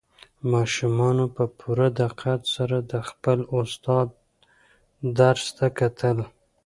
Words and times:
ماشومانو 0.53 1.25
په 1.35 1.43
پوره 1.57 1.87
دقت 2.01 2.41
سره 2.55 2.77
د 2.91 2.93
خپل 3.09 3.39
استاد 3.59 4.07
درس 5.19 5.45
ته 5.57 5.67
کتل. 5.79 6.17